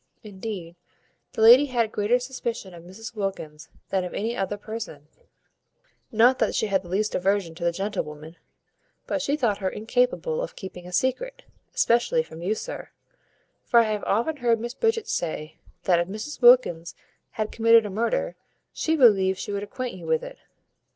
Indeed, 0.23 0.77
the 1.33 1.43
lady 1.43 1.67
had 1.67 1.85
a 1.85 1.87
greater 1.87 2.17
suspicion 2.17 2.73
of 2.73 2.83
Mrs 2.83 3.13
Wilkins 3.13 3.69
than 3.89 4.03
of 4.03 4.15
any 4.15 4.35
other 4.35 4.57
person; 4.57 5.07
not 6.11 6.39
that 6.39 6.55
she 6.55 6.65
had 6.65 6.81
the 6.81 6.87
least 6.89 7.13
aversion 7.13 7.53
to 7.53 7.63
the 7.63 7.71
gentlewoman, 7.71 8.37
but 9.05 9.21
she 9.21 9.37
thought 9.37 9.59
her 9.59 9.69
incapable 9.69 10.41
of 10.41 10.55
keeping 10.55 10.87
a 10.87 10.91
secret, 10.91 11.43
especially 11.75 12.23
from 12.23 12.41
you, 12.41 12.55
sir; 12.55 12.89
for 13.63 13.79
I 13.79 13.91
have 13.91 14.03
often 14.05 14.37
heard 14.37 14.59
Miss 14.59 14.73
Bridget 14.73 15.07
say, 15.07 15.57
that, 15.83 15.99
if 15.99 16.07
Mrs 16.07 16.41
Wilkins 16.41 16.95
had 17.33 17.51
committed 17.51 17.85
a 17.85 17.91
murder, 17.91 18.35
she 18.73 18.95
believed 18.95 19.37
she 19.37 19.51
would 19.51 19.61
acquaint 19.61 19.93
you 19.97 20.07
with 20.07 20.23
it. 20.23 20.39